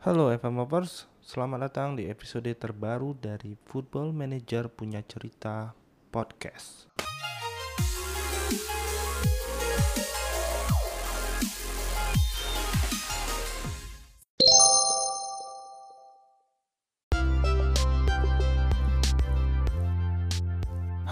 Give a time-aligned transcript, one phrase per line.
[0.00, 5.76] Halo FM Lovers, selamat datang di episode terbaru dari Football Manager Punya Cerita
[6.08, 6.88] Podcast.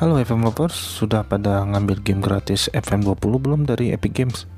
[0.00, 4.48] Halo FM Lovers, sudah pada ngambil game gratis FM20 belum dari Epic Games?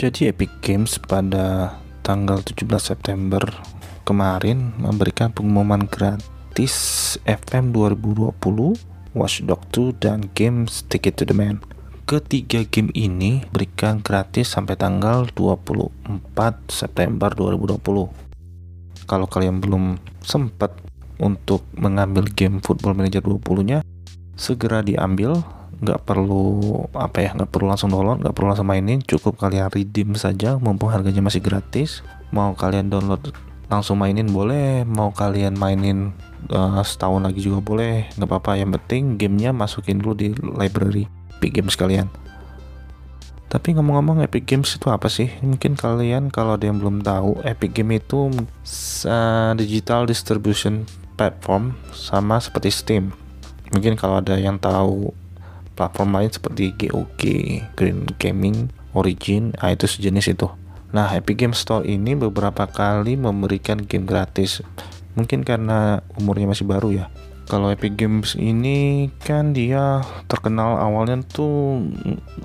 [0.00, 3.40] Jadi Epic Games pada tanggal 17 September
[4.02, 8.34] kemarin memberikan pengumuman gratis FM 2020,
[9.14, 11.62] Watch Dogs 2 dan Games Ticket to the Man.
[12.02, 16.10] Ketiga game ini berikan gratis sampai tanggal 24
[16.66, 18.10] September 2020.
[19.06, 20.74] Kalau kalian belum sempat
[21.22, 23.86] untuk mengambil game Football Manager 20-nya,
[24.34, 25.38] segera diambil
[25.82, 30.14] nggak perlu apa ya nggak perlu langsung download nggak perlu langsung mainin cukup kalian redeem
[30.14, 32.06] saja mumpung harganya masih gratis.
[32.30, 33.34] Mau kalian download
[33.66, 34.86] langsung mainin boleh.
[34.86, 36.14] Mau kalian mainin
[36.54, 38.08] uh, setahun lagi juga boleh.
[38.14, 42.06] Nggak apa-apa yang penting gamenya masukin dulu di library Epic Games kalian.
[43.52, 45.28] Tapi ngomong-ngomong Epic Games itu apa sih?
[45.44, 48.32] Mungkin kalian kalau ada yang belum tahu, Epic Games itu
[49.04, 50.88] uh, digital distribution
[51.20, 53.12] platform sama seperti Steam.
[53.76, 55.12] Mungkin kalau ada yang tahu
[55.82, 57.22] platform lain seperti GOG,
[57.74, 60.46] Green Gaming, Origin, nah itu sejenis itu.
[60.94, 64.62] Nah, Epic Game Store ini beberapa kali memberikan game gratis.
[65.18, 67.10] Mungkin karena umurnya masih baru ya.
[67.50, 71.82] Kalau Epic Games ini kan dia terkenal awalnya tuh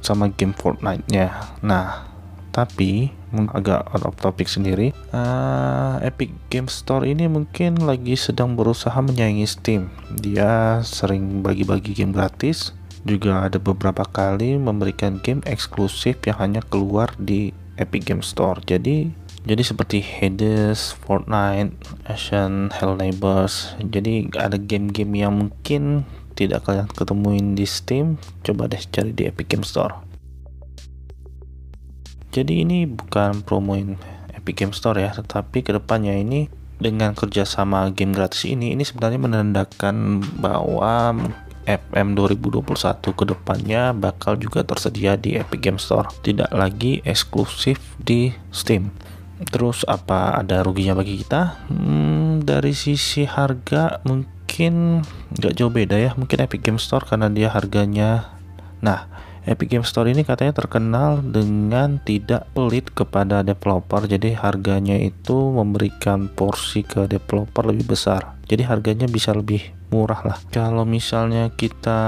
[0.02, 1.60] sama game Fortnite-nya.
[1.62, 2.08] Nah,
[2.56, 3.14] tapi
[3.54, 9.46] agak out of topic sendiri uh, Epic Game Store ini mungkin lagi sedang berusaha menyaingi
[9.46, 12.74] Steam dia sering bagi-bagi game gratis
[13.08, 18.60] juga ada beberapa kali memberikan game eksklusif yang hanya keluar di Epic Game Store.
[18.68, 19.08] Jadi
[19.48, 21.72] jadi seperti Hades, Fortnite,
[22.04, 23.80] Ashen, Hell Neighbors.
[23.80, 26.04] Jadi ada game-game yang mungkin
[26.36, 30.04] tidak kalian ketemuin di Steam coba deh cari di Epic Game Store.
[32.36, 33.96] Jadi ini bukan promoin
[34.36, 39.18] Epic Game Store ya, tetapi ke depannya ini dengan kerjasama game gratis ini, ini sebenarnya
[39.18, 41.18] menandakan bahwa
[41.68, 42.64] FM 2021
[43.04, 48.96] ke depannya bakal juga tersedia di Epic Game Store, tidak lagi eksklusif di Steam.
[49.52, 51.68] Terus apa ada ruginya bagi kita?
[51.68, 55.04] Hmm, dari sisi harga mungkin
[55.36, 58.32] nggak jauh beda ya, mungkin Epic Game Store karena dia harganya.
[58.80, 59.06] Nah,
[59.44, 66.32] Epic Game Store ini katanya terkenal dengan tidak pelit kepada developer jadi harganya itu memberikan
[66.32, 70.38] porsi ke developer lebih besar jadi harganya bisa lebih murah lah.
[70.52, 72.00] Kalau misalnya kita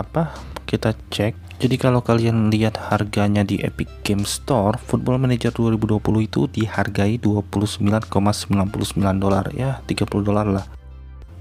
[0.00, 0.32] apa
[0.64, 6.50] kita cek jadi kalau kalian lihat harganya di Epic Game Store Football Manager 2020 itu
[6.50, 7.78] dihargai 29,99
[9.22, 10.66] dolar ya 30 dolar lah.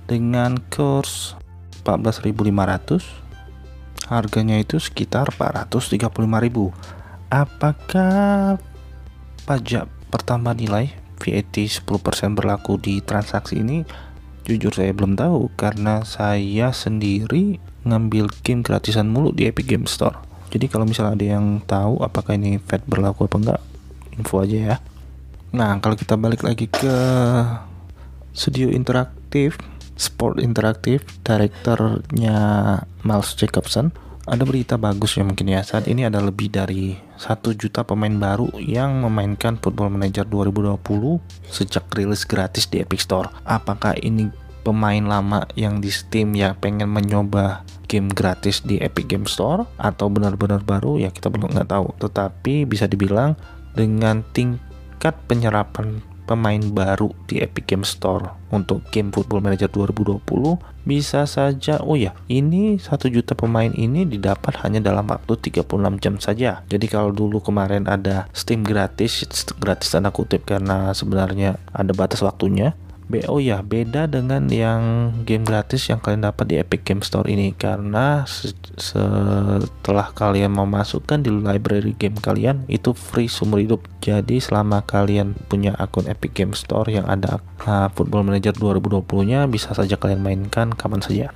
[0.06, 1.34] Dengan kurs
[1.81, 6.13] 14.500 harganya itu sekitar 435.000
[7.34, 8.61] apakah
[9.47, 14.10] pajak pertama nilai VAT 10% berlaku di transaksi ini
[14.46, 20.18] jujur saya belum tahu karena saya sendiri ngambil game gratisan mulu di Epic Game Store.
[20.52, 23.62] Jadi kalau misalnya ada yang tahu apakah ini VAT berlaku apa enggak
[24.18, 24.75] info aja ya.
[25.56, 26.96] Nah kalau kita balik lagi ke
[28.35, 29.59] studio interaktif
[30.02, 32.38] Sport Interaktif, direkturnya
[33.06, 33.94] Miles Jacobson,
[34.29, 38.53] ada berita bagus ya mungkin ya saat ini ada lebih dari satu juta pemain baru
[38.61, 40.77] yang memainkan Football Manager 2020
[41.49, 43.33] sejak rilis gratis di Epic Store.
[43.49, 44.29] Apakah ini
[44.61, 50.07] pemain lama yang di Steam yang pengen mencoba game gratis di Epic Game Store atau
[50.13, 51.89] benar-benar baru ya kita belum nggak tahu.
[51.97, 53.33] Tetapi bisa dibilang
[53.73, 58.39] dengan tingkat penyerapan pemain baru di Epic Game Store.
[58.51, 60.23] Untuk game Football Manager 2020
[60.81, 66.15] bisa saja oh ya ini satu juta pemain ini didapat hanya dalam waktu 36 jam
[66.17, 66.63] saja.
[66.71, 69.23] Jadi kalau dulu kemarin ada Steam gratis
[69.59, 72.75] gratis tanda kutip karena sebenarnya ada batas waktunya
[73.11, 77.52] BO ya beda dengan yang game gratis yang kalian dapat di Epic Game Store ini.
[77.52, 78.23] Karena
[78.79, 83.84] setelah kalian memasukkan di library game kalian itu free seumur hidup.
[83.99, 89.46] Jadi selama kalian punya akun Epic Game Store yang ada uh, Football Manager 2020 nya
[89.52, 91.28] bisa saja kalian mainkan kapan saja.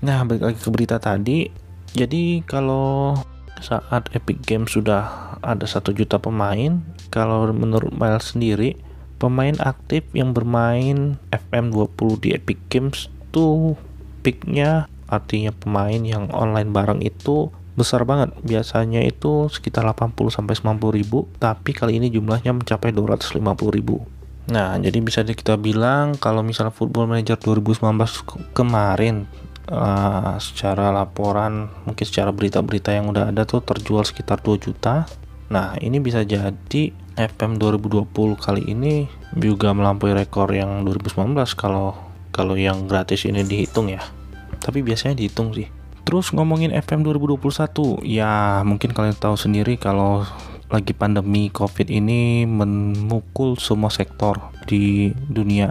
[0.00, 1.50] Nah balik lagi ke berita tadi.
[1.94, 3.18] Jadi kalau
[3.62, 8.76] saat Epic Games sudah ada satu juta pemain kalau menurut Miles sendiri
[9.24, 13.80] pemain aktif yang bermain FM20 di Epic Games tuh
[14.20, 21.00] peaknya artinya pemain yang online bareng itu besar banget biasanya itu sekitar 80 sampai 90
[21.00, 23.40] ribu tapi kali ini jumlahnya mencapai 250
[23.72, 24.04] ribu
[24.44, 29.24] Nah, jadi bisa kita bilang kalau misalnya Football Manager 2019 kemarin
[29.72, 35.08] uh, secara laporan mungkin secara berita-berita yang udah ada tuh terjual sekitar 2 juta.
[35.48, 39.06] Nah, ini bisa jadi FM 2020 kali ini
[39.38, 41.94] juga melampaui rekor yang 2019 kalau
[42.34, 44.02] kalau yang gratis ini dihitung ya.
[44.58, 45.70] Tapi biasanya dihitung sih.
[46.04, 50.26] Terus ngomongin FM 2021, ya mungkin kalian tahu sendiri kalau
[50.68, 55.70] lagi pandemi COVID ini memukul semua sektor di dunia.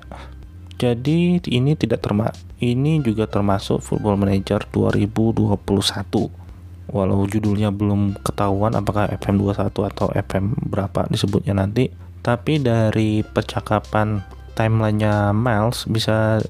[0.79, 6.42] Jadi ini tidak terma ini juga termasuk Football Manager 2021.
[6.91, 11.89] Walau judulnya belum ketahuan apakah FM 21 atau FM berapa disebutnya nanti,
[12.19, 14.19] tapi dari percakapan
[14.53, 16.43] timelinenya Miles bisa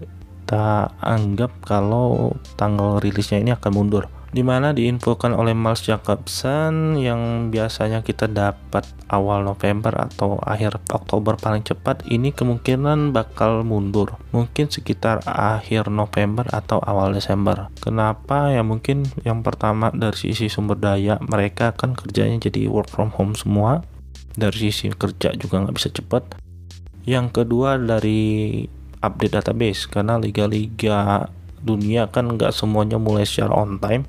[0.44, 7.53] kita anggap kalau tanggal rilisnya ini akan mundur di mana diinfokan oleh Miles Jacobson yang
[7.53, 14.18] biasanya kita dapat awal November atau akhir Oktober paling cepat ini kemungkinan bakal mundur.
[14.33, 17.69] Mungkin sekitar akhir November atau awal Desember.
[17.77, 18.50] Kenapa?
[18.50, 23.38] Ya mungkin yang pertama dari sisi sumber daya mereka kan kerjanya jadi work from home
[23.38, 23.86] semua.
[24.33, 26.41] Dari sisi kerja juga nggak bisa cepat
[27.03, 28.63] yang kedua dari
[29.03, 31.27] update database karena liga-liga
[31.63, 34.07] dunia kan nggak semuanya mulai secara on time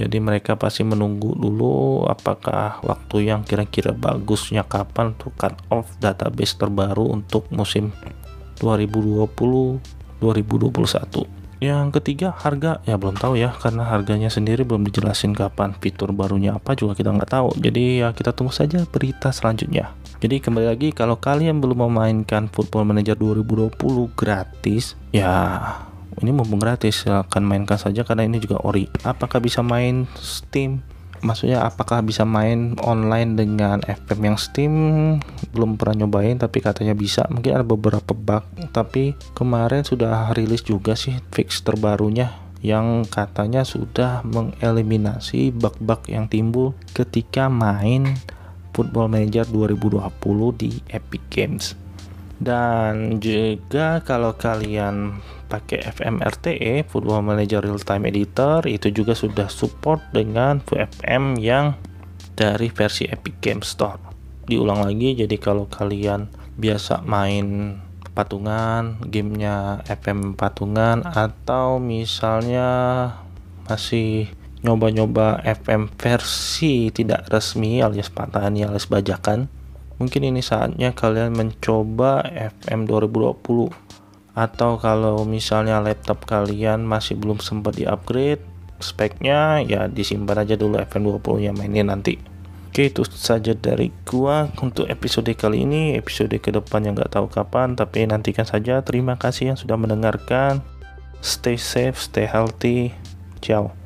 [0.00, 6.56] jadi mereka pasti menunggu dulu apakah waktu yang kira-kira bagusnya kapan untuk cut off database
[6.56, 7.92] terbaru untuk musim
[8.64, 9.28] 2020
[10.20, 12.80] 2021 yang ketiga harga.
[12.88, 17.12] Ya belum tahu ya karena harganya sendiri belum dijelasin kapan fitur barunya apa juga kita
[17.12, 17.48] nggak tahu.
[17.60, 19.92] Jadi ya kita tunggu saja berita selanjutnya.
[20.20, 23.76] Jadi kembali lagi kalau kalian belum memainkan Football Manager 2020
[24.16, 25.60] gratis ya
[26.20, 28.88] ini mumpung gratis silahkan mainkan saja karena ini juga ori.
[29.02, 30.84] Apakah bisa main Steam?
[31.20, 34.72] Maksudnya apakah bisa main online dengan FM yang Steam?
[35.52, 37.28] Belum pernah nyobain tapi katanya bisa.
[37.28, 44.20] Mungkin ada beberapa bug tapi kemarin sudah rilis juga sih fix terbarunya yang katanya sudah
[44.24, 48.20] mengeliminasi bug-bug yang timbul ketika main
[48.76, 51.79] Football Manager 2020 di Epic Games
[52.40, 55.20] dan juga kalau kalian
[55.52, 61.76] pakai FMRTE Football Manager Real Time Editor itu juga sudah support dengan VFM yang
[62.32, 64.00] dari versi Epic Games Store.
[64.48, 67.76] Diulang lagi jadi kalau kalian biasa main
[68.16, 72.68] patungan gamenya FM patungan atau misalnya
[73.68, 79.48] masih nyoba-nyoba FM versi tidak resmi alias patahan alias bajakan
[80.00, 83.70] mungkin ini saatnya kalian mencoba FM 2020
[84.32, 88.40] atau kalau misalnya laptop kalian masih belum sempat di upgrade
[88.80, 92.16] speknya ya disimpan aja dulu FM 20 yang mainin nanti.
[92.70, 95.98] Oke itu saja dari gua untuk episode kali ini.
[95.98, 98.80] Episode ke depan yang nggak tahu kapan tapi nantikan saja.
[98.80, 100.64] Terima kasih yang sudah mendengarkan.
[101.20, 102.94] Stay safe stay healthy.
[103.44, 103.79] Ciao